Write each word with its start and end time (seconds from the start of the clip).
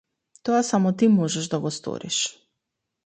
Тоа 0.47 0.61
само 0.69 0.93
ти 1.03 1.09
можеш 1.17 1.49
да 1.53 1.59
го 1.67 1.73
сториш. 1.79 2.19